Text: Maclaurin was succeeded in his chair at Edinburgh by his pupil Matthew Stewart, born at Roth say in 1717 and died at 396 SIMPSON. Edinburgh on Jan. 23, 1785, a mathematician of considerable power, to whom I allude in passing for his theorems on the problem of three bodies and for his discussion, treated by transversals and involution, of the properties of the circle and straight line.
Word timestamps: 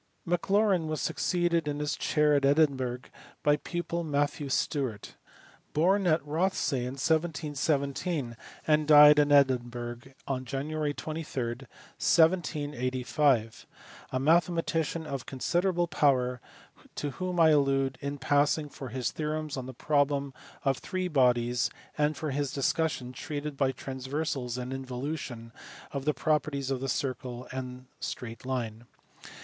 Maclaurin 0.25 0.87
was 0.87 0.99
succeeded 0.99 1.67
in 1.67 1.77
his 1.77 1.95
chair 1.95 2.33
at 2.33 2.43
Edinburgh 2.43 3.01
by 3.43 3.51
his 3.51 3.59
pupil 3.63 4.03
Matthew 4.03 4.49
Stewart, 4.49 5.15
born 5.73 6.07
at 6.07 6.25
Roth 6.25 6.55
say 6.57 6.79
in 6.85 6.93
1717 6.97 8.35
and 8.65 8.87
died 8.87 9.19
at 9.19 9.27
396 9.47 10.15
SIMPSON. 10.17 10.17
Edinburgh 10.17 10.17
on 10.27 10.43
Jan. 10.45 10.93
23, 10.95 11.41
1785, 11.43 13.67
a 14.11 14.19
mathematician 14.19 15.05
of 15.05 15.27
considerable 15.27 15.87
power, 15.87 16.41
to 16.95 17.11
whom 17.11 17.39
I 17.39 17.49
allude 17.49 17.99
in 18.01 18.17
passing 18.17 18.69
for 18.69 18.89
his 18.89 19.11
theorems 19.11 19.55
on 19.55 19.67
the 19.67 19.73
problem 19.75 20.33
of 20.65 20.79
three 20.79 21.09
bodies 21.09 21.69
and 21.95 22.17
for 22.17 22.31
his 22.31 22.51
discussion, 22.51 23.13
treated 23.13 23.55
by 23.55 23.71
transversals 23.71 24.57
and 24.57 24.73
involution, 24.73 25.51
of 25.91 26.05
the 26.05 26.15
properties 26.15 26.71
of 26.71 26.79
the 26.79 26.89
circle 26.89 27.47
and 27.51 27.85
straight 27.99 28.47
line. 28.47 28.85